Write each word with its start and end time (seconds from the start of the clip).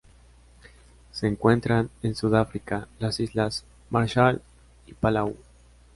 Se 1.11 1.27
encuentran 1.27 1.91
en 2.01 2.15
Sudáfrica, 2.15 2.87
las 2.97 3.19
Islas 3.19 3.65
Marshall 3.91 4.41
y 4.87 4.93
Palau. 4.93 5.35